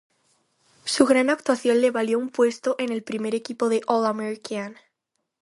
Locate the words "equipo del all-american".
3.35-4.75